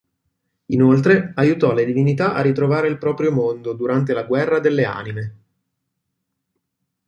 [0.71, 5.35] Inoltre, aiutò le divinità a ritrovare il proprio mondo durante la "Guerra delle Anime".